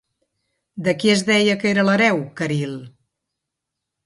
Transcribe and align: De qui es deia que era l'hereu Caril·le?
De 0.87 0.95
qui 1.03 1.11
es 1.17 1.21
deia 1.27 1.57
que 1.65 1.69
era 1.75 1.85
l'hereu 1.91 2.25
Caril·le? 2.41 2.81